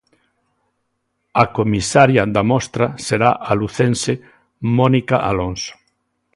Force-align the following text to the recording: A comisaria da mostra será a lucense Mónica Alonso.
A 1.43 1.45
comisaria 1.57 2.23
da 2.35 2.43
mostra 2.51 2.87
será 3.05 3.31
a 3.49 3.51
lucense 3.61 4.13
Mónica 4.77 5.15
Alonso. 5.31 5.73